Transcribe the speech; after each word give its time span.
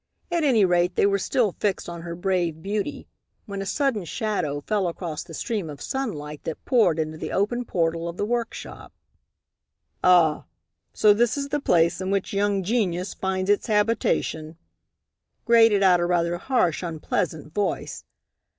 At 0.31 0.43
any 0.43 0.65
rate, 0.65 0.95
they 0.95 1.05
were 1.05 1.19
still 1.19 1.51
fixed 1.51 1.87
on 1.87 2.01
her 2.01 2.15
brave 2.15 2.63
beauty 2.63 3.07
when 3.45 3.61
a 3.61 3.67
sudden 3.67 4.03
shadow 4.03 4.61
fell 4.61 4.87
across 4.87 5.21
the 5.23 5.35
stream 5.35 5.69
of 5.69 5.79
sunlight 5.79 6.43
that 6.43 6.65
poured 6.65 6.97
into 6.97 7.19
the 7.19 7.31
open 7.31 7.65
portal 7.65 8.09
of 8.09 8.17
the 8.17 8.25
workshop. 8.25 8.91
"Ah! 10.03 10.45
So 10.91 11.13
this 11.13 11.37
is 11.37 11.49
the 11.49 11.59
place 11.61 12.01
in 12.01 12.09
which 12.09 12.33
young 12.33 12.63
genius 12.63 13.13
finds 13.13 13.47
its 13.51 13.67
habitation;" 13.67 14.57
grated 15.45 15.83
out 15.83 15.99
a 15.99 16.07
rather 16.07 16.37
harsh, 16.39 16.81
unpleasant 16.81 17.53
voice. 17.53 18.03